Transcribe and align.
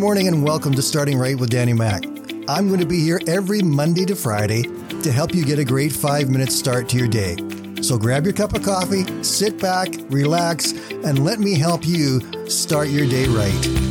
morning 0.00 0.28
and 0.28 0.42
welcome 0.42 0.72
to 0.72 0.80
Starting 0.80 1.18
Right 1.18 1.38
with 1.38 1.50
Danny 1.50 1.74
Mac. 1.74 2.04
I'm 2.48 2.68
going 2.68 2.80
to 2.80 2.86
be 2.86 3.00
here 3.00 3.20
every 3.26 3.60
Monday 3.60 4.06
to 4.06 4.16
Friday 4.16 4.62
to 5.02 5.12
help 5.12 5.34
you 5.34 5.44
get 5.44 5.58
a 5.58 5.64
great 5.64 5.92
five 5.92 6.30
minute 6.30 6.50
start 6.50 6.88
to 6.88 6.96
your 6.96 7.06
day. 7.06 7.36
So 7.82 7.98
grab 7.98 8.24
your 8.24 8.32
cup 8.32 8.54
of 8.54 8.62
coffee, 8.62 9.04
sit 9.22 9.60
back, 9.60 9.88
relax, 10.08 10.72
and 10.72 11.22
let 11.22 11.38
me 11.38 11.58
help 11.58 11.86
you 11.86 12.48
start 12.48 12.88
your 12.88 13.06
day 13.06 13.26
right. 13.26 13.90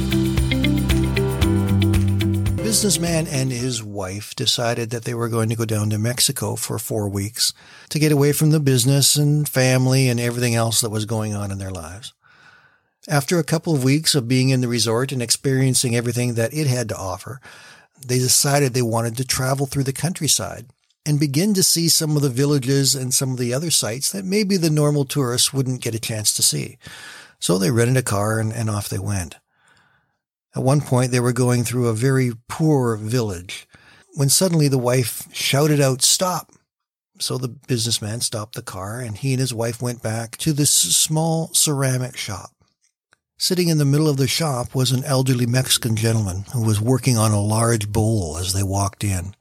businessman 2.64 3.26
and 3.28 3.52
his 3.52 3.84
wife 3.84 4.36
decided 4.36 4.92
that 4.92 5.04
they 5.04 5.14
were 5.14 5.28
going 5.28 5.50
to 5.50 5.56
go 5.56 5.66
down 5.66 5.90
to 5.90 5.98
Mexico 5.98 6.56
for 6.56 6.78
four 6.78 7.10
weeks 7.10 7.52
to 7.90 7.98
get 7.98 8.12
away 8.12 8.32
from 8.32 8.52
the 8.52 8.60
business 8.60 9.16
and 9.16 9.50
family 9.50 10.08
and 10.08 10.20
everything 10.20 10.54
else 10.54 10.82
that 10.82 10.92
was 10.92 11.06
going 11.06 11.36
on 11.36 11.52
in 11.52 11.58
their 11.58 11.72
lives. 11.72 12.14
After 13.08 13.40
a 13.40 13.44
couple 13.44 13.74
of 13.74 13.84
weeks 13.84 14.14
of 14.14 14.28
being 14.28 14.50
in 14.50 14.62
the 14.62 14.68
resort 14.68 15.12
and 15.12 15.22
experiencing 15.22 15.96
everything 15.96 16.34
that 16.34 16.54
it 16.54 16.68
had 16.68 16.90
to 16.90 16.98
offer, 16.98 17.40
they 18.06 18.18
decided 18.18 18.74
they 18.74 18.82
wanted 18.82 19.16
to 19.18 19.26
travel 19.26 19.66
through 19.66 19.84
the 19.84 19.94
countryside 19.94 20.68
and 21.06 21.20
begin 21.20 21.54
to 21.54 21.64
see 21.64 21.88
some 21.88 22.16
of 22.16 22.22
the 22.22 22.30
villages 22.30 22.96
and 22.96 23.14
some 23.14 23.32
of 23.32 23.38
the 23.38 23.54
other 23.54 23.72
sites 23.72 24.12
that 24.12 24.26
maybe 24.26 24.58
the 24.58 24.70
normal 24.70 25.06
tourists 25.06 25.54
wouldn't 25.54 25.82
get 25.82 25.96
a 25.96 26.00
chance 26.00 26.34
to 26.34 26.44
see. 26.44 26.78
So 27.40 27.58
they 27.58 27.72
rented 27.72 27.98
a 27.98 28.04
car 28.04 28.40
and, 28.40 28.52
and 28.52 28.70
off 28.70 28.90
they 28.90 29.00
went. 29.00 29.38
At 30.56 30.64
one 30.64 30.82
point, 30.82 31.12
they 31.12 31.20
were 31.20 31.34
going 31.34 31.64
through 31.64 31.88
a 31.88 31.94
very 31.94 32.34
poor 32.48 32.98
village 32.98 33.68
when 34.16 34.30
suddenly 34.30 34.68
the 34.68 34.78
wife 34.78 35.28
shouted 35.34 35.80
out, 35.80 36.02
Stop! 36.02 36.52
So 37.20 37.38
the 37.38 37.48
businessman 37.48 38.22
stopped 38.22 38.56
the 38.56 38.62
car 38.62 39.00
and 39.00 39.18
he 39.18 39.34
and 39.34 39.40
his 39.40 39.54
wife 39.54 39.82
went 39.82 40.02
back 40.02 40.38
to 40.38 40.54
this 40.54 40.72
small 40.72 41.54
ceramic 41.54 42.18
shop. 42.18 42.52
Sitting 43.42 43.70
in 43.70 43.78
the 43.78 43.86
middle 43.86 44.10
of 44.10 44.18
the 44.18 44.28
shop 44.28 44.76
was 44.76 44.92
an 44.92 45.06
elderly 45.06 45.46
Mexican 45.46 45.96
gentleman 45.96 46.44
who 46.52 46.62
was 46.62 46.82
working 46.82 47.18
on 47.18 47.32
a 47.32 47.40
large 47.40 47.90
bowl 47.90 48.38
as 48.38 48.52
they 48.52 48.64
walked 48.64 49.02
in. 49.02 49.34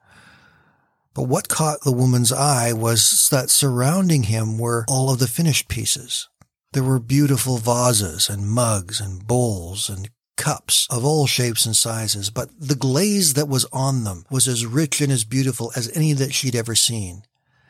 But 1.15 1.25
what 1.25 1.49
caught 1.49 1.81
the 1.81 1.91
woman's 1.91 2.31
eye 2.31 2.73
was 2.73 3.29
that 3.33 3.51
surrounding 3.51 4.23
him 4.23 4.57
were 4.57 4.85
all 4.87 5.11
of 5.11 5.19
the 5.19 5.27
finished 5.27 5.67
pieces. 5.67 6.29
There 6.75 6.85
were 6.85 7.01
beautiful 7.01 7.59
vases 7.59 8.29
and 8.29 8.49
mugs 8.49 9.01
and 9.01 9.27
bowls 9.27 9.91
and 9.91 10.09
cups 10.37 10.87
of 10.91 11.05
all 11.05 11.27
shapes 11.27 11.67
and 11.67 11.75
sizes, 11.75 12.31
but 12.31 12.51
the 12.57 12.77
glaze 12.77 13.35
that 13.35 13.49
was 13.49 13.67
on 13.73 14.05
them 14.05 14.25
was 14.31 14.47
as 14.47 14.65
rich 14.65 15.01
and 15.01 15.11
as 15.11 15.25
beautiful 15.25 15.73
as 15.75 15.91
any 15.97 16.13
that 16.13 16.33
she'd 16.33 16.55
ever 16.55 16.77
seen. 16.77 17.25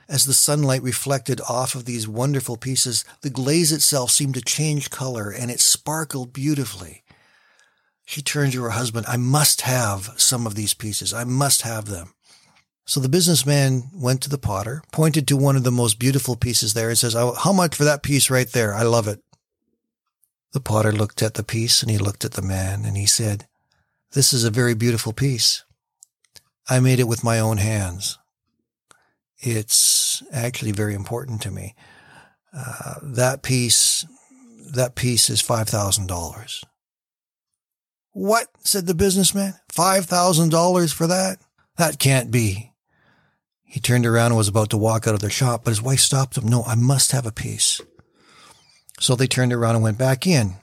As 0.09 0.25
the 0.25 0.33
sunlight 0.33 0.83
reflected 0.83 1.41
off 1.49 1.75
of 1.75 1.85
these 1.85 2.09
wonderful 2.09 2.57
pieces, 2.57 3.05
the 3.21 3.29
glaze 3.29 3.73
itself 3.73 4.11
seemed 4.11 4.35
to 4.35 4.41
change 4.41 4.91
color 4.91 5.31
and 5.31 5.51
it 5.51 5.61
sparkled 5.61 6.33
beautifully. 6.33 7.03
She 8.07 8.23
turned 8.23 8.53
to 8.53 8.63
her 8.63 8.71
husband, 8.71 9.05
I 9.07 9.19
must 9.19 9.61
have 9.63 10.15
some 10.17 10.47
of 10.47 10.55
these 10.55 10.73
pieces. 10.73 11.13
I 11.13 11.25
must 11.25 11.61
have 11.61 11.87
them. 11.87 12.15
So 12.87 13.01
the 13.01 13.11
businessman 13.11 13.91
went 13.93 14.23
to 14.23 14.31
the 14.31 14.39
potter, 14.39 14.83
pointed 14.93 15.29
to 15.29 15.37
one 15.37 15.57
of 15.57 15.65
the 15.65 15.71
most 15.71 15.99
beautiful 15.99 16.37
pieces 16.37 16.73
there 16.73 16.89
and 16.89 16.97
says, 16.97 17.15
oh, 17.15 17.35
how 17.35 17.53
much 17.53 17.75
for 17.75 17.85
that 17.85 18.03
piece 18.03 18.31
right 18.31 18.49
there? 18.49 18.73
I 18.73 18.85
love 18.85 19.09
it. 19.09 19.21
The 20.53 20.61
potter 20.61 20.91
looked 20.91 21.23
at 21.23 21.35
the 21.35 21.43
piece 21.43 21.83
and 21.83 21.91
he 21.91 21.99
looked 21.99 22.25
at 22.25 22.33
the 22.33 22.41
man 22.41 22.87
and 22.87 22.97
he 22.97 23.05
said, 23.05 23.47
this 24.13 24.33
is 24.33 24.45
a 24.45 24.51
very 24.51 24.73
beautiful 24.73 25.13
piece. 25.13 25.65
I 26.67 26.81
made 26.81 26.99
it 26.99 27.09
with 27.09 27.23
my 27.23 27.39
own 27.39 27.59
hands. 27.59 28.19
It's 29.41 29.77
actually 30.33 30.73
very 30.73 30.95
important 30.95 31.43
to 31.43 31.51
me. 31.51 31.75
Uh, 32.57 32.95
that 33.03 33.43
piece, 33.43 34.07
that 34.73 34.95
piece 34.95 35.31
is 35.31 35.43
$5,000. 35.43 36.63
What? 38.13 38.49
said 38.65 38.87
the 38.87 38.95
businessman. 38.95 39.55
$5,000 39.73 40.93
for 40.93 41.07
that? 41.07 41.39
That 41.77 41.99
can't 41.99 42.31
be. 42.31 42.73
He 43.63 43.81
turned 43.81 44.07
around 44.07 44.29
and 44.29 44.37
was 44.37 44.49
about 44.49 44.71
to 44.71 44.79
walk 44.79 45.07
out 45.07 45.15
of 45.15 45.21
the 45.21 45.31
shop, 45.31 45.63
but 45.65 45.71
his 45.71 45.83
wife 45.83 46.01
stopped 46.01 46.39
him. 46.39 46.49
No, 46.49 46.63
I 46.63 46.75
must 46.75 47.13
have 47.13 47.27
a 47.27 47.33
piece. 47.33 47.81
So 48.99 49.15
they 49.15 49.27
turned 49.27 49.53
around 49.53 49.77
and 49.77 49.85
went 49.85 49.99
back 49.99 50.27
in. 50.27 50.57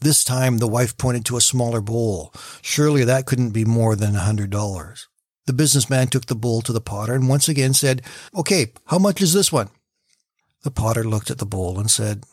This 0.00 0.22
time 0.22 0.58
the 0.58 0.68
wife 0.68 0.96
pointed 0.96 1.24
to 1.26 1.36
a 1.36 1.40
smaller 1.40 1.80
bowl. 1.80 2.32
Surely 2.62 3.04
that 3.04 3.26
couldn't 3.26 3.50
be 3.50 3.64
more 3.64 3.96
than 3.96 4.14
a 4.14 4.20
hundred 4.20 4.50
dollars. 4.50 5.08
The 5.48 5.54
businessman 5.54 6.08
took 6.08 6.26
the 6.26 6.34
bowl 6.34 6.60
to 6.60 6.74
the 6.74 6.80
potter 6.80 7.14
and 7.14 7.26
once 7.26 7.48
again 7.48 7.72
said, 7.72 8.02
Okay, 8.36 8.70
how 8.84 8.98
much 8.98 9.22
is 9.22 9.32
this 9.32 9.50
one? 9.50 9.70
The 10.62 10.70
potter 10.70 11.02
looked 11.02 11.30
at 11.30 11.38
the 11.38 11.46
bowl 11.46 11.80
and 11.80 11.90
said, 11.90 12.24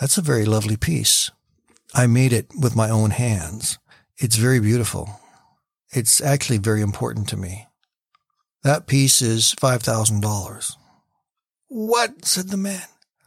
That's 0.00 0.16
a 0.16 0.22
very 0.22 0.46
lovely 0.46 0.78
piece. 0.78 1.30
I 1.92 2.06
made 2.06 2.32
it 2.32 2.46
with 2.58 2.74
my 2.74 2.88
own 2.88 3.10
hands. 3.10 3.78
It's 4.16 4.36
very 4.36 4.60
beautiful. 4.60 5.20
It's 5.90 6.22
actually 6.22 6.56
very 6.56 6.80
important 6.80 7.28
to 7.28 7.36
me. 7.36 7.66
That 8.62 8.86
piece 8.86 9.20
is 9.20 9.54
$5,000. 9.60 10.76
What? 11.68 12.24
said 12.24 12.48
the 12.48 12.56
man. 12.56 12.80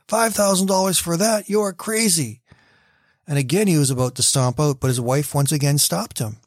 $5,000 0.08 1.00
for 1.00 1.16
that? 1.16 1.48
You 1.48 1.62
are 1.62 1.74
crazy. 1.74 2.42
And 3.28 3.38
again 3.38 3.68
he 3.68 3.78
was 3.78 3.92
about 3.92 4.16
to 4.16 4.24
stomp 4.24 4.60
out, 4.60 4.80
but 4.80 4.88
his 4.88 5.00
wife 5.00 5.36
once 5.36 5.52
again 5.52 5.78
stopped 5.78 6.18
him. 6.18 6.38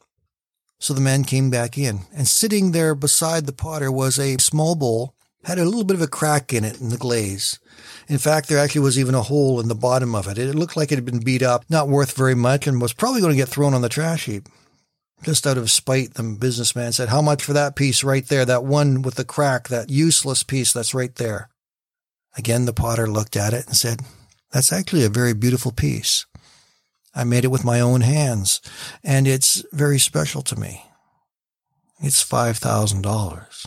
So 0.79 0.93
the 0.93 1.01
man 1.01 1.25
came 1.25 1.49
back 1.49 1.77
in, 1.77 2.01
and 2.15 2.27
sitting 2.27 2.71
there 2.71 2.95
beside 2.95 3.45
the 3.45 3.53
potter 3.53 3.91
was 3.91 4.17
a 4.17 4.37
small 4.37 4.75
bowl, 4.75 5.13
had 5.43 5.59
a 5.59 5.65
little 5.65 5.83
bit 5.83 5.95
of 5.95 6.01
a 6.01 6.07
crack 6.07 6.53
in 6.53 6.63
it 6.63 6.79
in 6.79 6.89
the 6.89 6.97
glaze. 6.97 7.59
In 8.07 8.17
fact, 8.17 8.47
there 8.47 8.57
actually 8.57 8.81
was 8.81 8.97
even 8.97 9.15
a 9.15 9.21
hole 9.21 9.59
in 9.59 9.67
the 9.67 9.75
bottom 9.75 10.15
of 10.15 10.27
it. 10.27 10.37
It 10.37 10.55
looked 10.55 10.77
like 10.77 10.91
it 10.91 10.95
had 10.95 11.05
been 11.05 11.19
beat 11.19 11.43
up, 11.43 11.65
not 11.69 11.89
worth 11.89 12.15
very 12.15 12.35
much, 12.35 12.65
and 12.65 12.81
was 12.81 12.93
probably 12.93 13.21
going 13.21 13.33
to 13.33 13.37
get 13.37 13.49
thrown 13.49 13.73
on 13.73 13.81
the 13.81 13.89
trash 13.89 14.25
heap. 14.25 14.47
Just 15.23 15.45
out 15.45 15.57
of 15.57 15.69
spite, 15.69 16.13
the 16.13 16.23
businessman 16.23 16.93
said, 16.93 17.09
How 17.09 17.21
much 17.21 17.43
for 17.43 17.53
that 17.53 17.75
piece 17.75 18.03
right 18.03 18.25
there? 18.25 18.45
That 18.45 18.63
one 18.63 19.01
with 19.01 19.15
the 19.15 19.25
crack, 19.25 19.67
that 19.67 19.89
useless 19.89 20.43
piece 20.43 20.71
that's 20.71 20.93
right 20.93 21.13
there. 21.15 21.49
Again, 22.37 22.65
the 22.65 22.73
potter 22.73 23.07
looked 23.07 23.35
at 23.35 23.53
it 23.53 23.67
and 23.67 23.75
said, 23.75 24.01
That's 24.51 24.71
actually 24.71 25.03
a 25.03 25.09
very 25.09 25.33
beautiful 25.33 25.73
piece. 25.73 26.25
I 27.15 27.23
made 27.23 27.43
it 27.43 27.51
with 27.51 27.65
my 27.65 27.79
own 27.79 28.01
hands, 28.01 28.61
and 29.03 29.27
it's 29.27 29.63
very 29.71 29.99
special 29.99 30.41
to 30.43 30.59
me. 30.59 30.85
It's 32.01 32.23
$5,000. 32.23 33.65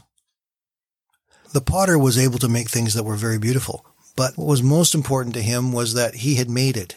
The 1.52 1.60
potter 1.60 1.98
was 1.98 2.16
able 2.16 2.38
to 2.38 2.48
make 2.48 2.70
things 2.70 2.94
that 2.94 3.04
were 3.04 3.16
very 3.16 3.38
beautiful, 3.38 3.84
but 4.16 4.38
what 4.38 4.46
was 4.46 4.62
most 4.62 4.94
important 4.94 5.34
to 5.34 5.42
him 5.42 5.72
was 5.72 5.94
that 5.94 6.16
he 6.16 6.36
had 6.36 6.48
made 6.48 6.76
it. 6.76 6.96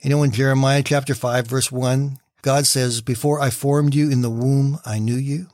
You 0.00 0.10
know, 0.10 0.22
in 0.22 0.30
Jeremiah 0.30 0.82
chapter 0.84 1.14
5, 1.14 1.46
verse 1.46 1.72
1, 1.72 2.18
God 2.42 2.66
says, 2.66 3.00
Before 3.00 3.40
I 3.40 3.50
formed 3.50 3.94
you 3.94 4.10
in 4.10 4.22
the 4.22 4.30
womb, 4.30 4.78
I 4.84 4.98
knew 5.00 5.16
you. 5.16 5.48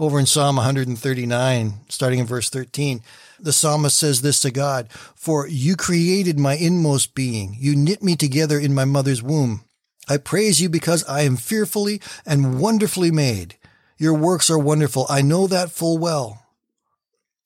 Over 0.00 0.18
in 0.18 0.24
Psalm 0.24 0.56
139, 0.56 1.74
starting 1.90 2.20
in 2.20 2.26
verse 2.26 2.48
13, 2.48 3.02
the 3.38 3.52
psalmist 3.52 3.98
says 3.98 4.22
this 4.22 4.40
to 4.40 4.50
God 4.50 4.90
For 5.14 5.46
you 5.46 5.76
created 5.76 6.38
my 6.38 6.54
inmost 6.54 7.14
being, 7.14 7.54
you 7.58 7.76
knit 7.76 8.02
me 8.02 8.16
together 8.16 8.58
in 8.58 8.72
my 8.72 8.86
mother's 8.86 9.22
womb. 9.22 9.62
I 10.08 10.16
praise 10.16 10.58
you 10.58 10.70
because 10.70 11.04
I 11.04 11.20
am 11.20 11.36
fearfully 11.36 12.00
and 12.24 12.58
wonderfully 12.58 13.10
made. 13.10 13.56
Your 13.98 14.14
works 14.14 14.48
are 14.48 14.58
wonderful. 14.58 15.04
I 15.10 15.20
know 15.20 15.46
that 15.48 15.70
full 15.70 15.98
well. 15.98 16.46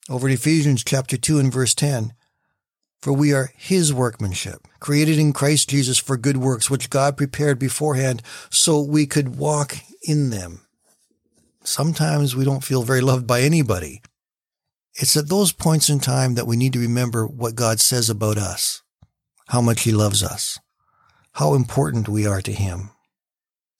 Over 0.09 0.29
in 0.29 0.33
Ephesians 0.33 0.81
chapter 0.85 1.17
2 1.17 1.37
and 1.39 1.51
verse 1.51 1.73
10, 1.73 2.13
for 3.01 3.11
we 3.11 3.33
are 3.33 3.51
his 3.57 3.93
workmanship, 3.93 4.65
created 4.79 5.19
in 5.19 5.33
Christ 5.33 5.69
Jesus 5.69 5.97
for 5.97 6.15
good 6.15 6.37
works, 6.37 6.69
which 6.69 6.89
God 6.89 7.17
prepared 7.17 7.59
beforehand 7.59 8.21
so 8.49 8.79
we 8.79 9.05
could 9.05 9.35
walk 9.35 9.75
in 10.01 10.29
them. 10.29 10.64
Sometimes 11.65 12.35
we 12.35 12.45
don't 12.45 12.63
feel 12.63 12.83
very 12.83 13.01
loved 13.01 13.25
by 13.25 13.41
anybody. 13.41 14.03
It's 14.93 15.17
at 15.17 15.29
those 15.29 15.51
points 15.51 15.89
in 15.89 15.99
time 15.99 16.35
that 16.35 16.45
we 16.45 16.55
need 16.55 16.73
to 16.73 16.79
remember 16.79 17.25
what 17.25 17.55
God 17.55 17.79
says 17.79 18.09
about 18.09 18.37
us, 18.37 18.83
how 19.47 19.61
much 19.61 19.81
he 19.81 19.91
loves 19.91 20.21
us, 20.21 20.59
how 21.33 21.55
important 21.55 22.07
we 22.07 22.27
are 22.27 22.41
to 22.41 22.51
him. 22.51 22.91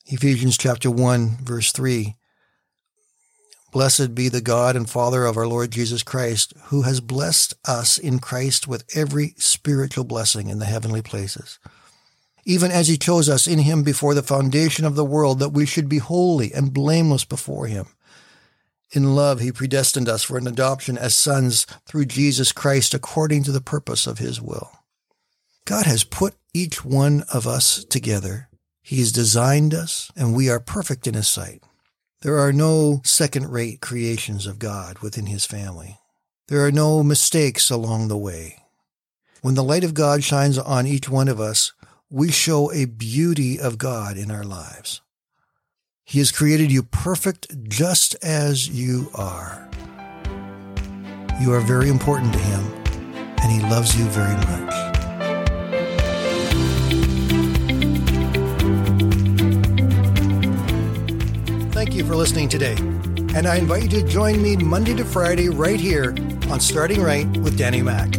Ephesians 0.07 0.57
chapter 0.57 0.89
1 0.89 1.37
verse 1.43 1.71
3. 1.71 2.15
Blessed 3.71 4.15
be 4.15 4.29
the 4.29 4.41
God 4.41 4.75
and 4.75 4.89
Father 4.89 5.25
of 5.25 5.37
our 5.37 5.47
Lord 5.47 5.69
Jesus 5.69 6.01
Christ, 6.01 6.53
who 6.65 6.83
has 6.83 7.01
blessed 7.01 7.53
us 7.65 7.97
in 7.97 8.19
Christ 8.19 8.67
with 8.67 8.83
every 8.95 9.35
spiritual 9.37 10.05
blessing 10.05 10.47
in 10.47 10.59
the 10.59 10.65
heavenly 10.65 11.01
places. 11.01 11.59
Even 12.45 12.71
as 12.71 12.87
he 12.87 12.97
chose 12.97 13.27
us 13.27 13.47
in 13.47 13.59
him 13.59 13.83
before 13.83 14.13
the 14.13 14.23
foundation 14.23 14.85
of 14.85 14.95
the 14.95 15.03
world 15.03 15.39
that 15.39 15.49
we 15.49 15.65
should 15.65 15.89
be 15.89 15.97
holy 15.97 16.53
and 16.53 16.73
blameless 16.73 17.25
before 17.25 17.67
him. 17.67 17.87
In 18.91 19.15
love, 19.15 19.39
he 19.39 19.51
predestined 19.51 20.07
us 20.07 20.23
for 20.23 20.37
an 20.37 20.47
adoption 20.47 20.97
as 20.97 21.15
sons 21.15 21.65
through 21.87 22.05
Jesus 22.05 22.51
Christ 22.51 22.93
according 22.93 23.43
to 23.43 23.51
the 23.51 23.61
purpose 23.61 24.05
of 24.05 24.19
his 24.19 24.41
will. 24.41 24.71
God 25.65 25.87
has 25.87 26.03
put 26.03 26.35
each 26.53 26.85
one 26.85 27.23
of 27.33 27.47
us 27.47 27.83
together. 27.83 28.49
He 28.83 28.99
has 28.99 29.11
designed 29.11 29.73
us, 29.73 30.11
and 30.15 30.35
we 30.35 30.47
are 30.47 30.59
perfect 30.59 31.07
in 31.07 31.15
his 31.15 31.27
sight. 31.27 31.63
There 32.21 32.37
are 32.37 32.53
no 32.53 33.01
second 33.03 33.51
rate 33.51 33.81
creations 33.81 34.45
of 34.45 34.59
God 34.59 34.99
within 34.99 35.25
his 35.25 35.45
family. 35.45 35.97
There 36.47 36.63
are 36.63 36.71
no 36.71 37.01
mistakes 37.01 37.71
along 37.71 38.07
the 38.07 38.17
way. 38.17 38.63
When 39.41 39.55
the 39.55 39.63
light 39.63 39.83
of 39.83 39.93
God 39.93 40.23
shines 40.23 40.57
on 40.57 40.87
each 40.87 41.09
one 41.09 41.27
of 41.27 41.39
us, 41.39 41.73
we 42.15 42.31
show 42.31 42.71
a 42.71 42.85
beauty 42.85 43.59
of 43.59 43.77
God 43.77 44.15
in 44.15 44.31
our 44.31 44.45
lives. 44.45 45.01
He 46.05 46.19
has 46.19 46.31
created 46.31 46.71
you 46.71 46.81
perfect 46.81 47.67
just 47.67 48.15
as 48.23 48.69
you 48.69 49.09
are. 49.13 49.69
You 51.41 51.51
are 51.51 51.59
very 51.59 51.89
important 51.89 52.31
to 52.31 52.39
Him, 52.39 52.63
and 53.43 53.51
He 53.51 53.59
loves 53.69 53.99
you 53.99 54.05
very 54.05 54.33
much. 54.33 54.73
Thank 61.73 61.95
you 61.95 62.05
for 62.05 62.15
listening 62.15 62.47
today, 62.47 62.77
and 63.35 63.45
I 63.45 63.57
invite 63.57 63.83
you 63.83 63.89
to 63.89 64.07
join 64.07 64.41
me 64.41 64.55
Monday 64.55 64.93
to 64.93 65.03
Friday 65.03 65.49
right 65.49 65.81
here 65.81 66.15
on 66.49 66.61
Starting 66.61 67.03
Right 67.03 67.27
with 67.39 67.57
Danny 67.57 67.81
Mack. 67.81 68.15